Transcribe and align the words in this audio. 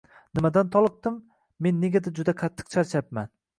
Nimadan 0.37 0.71
toliqdim— 0.75 1.19
men 1.67 1.79
negadir 1.85 2.17
juda 2.21 2.37
qattiq 2.43 2.75
charchabman… 2.79 3.33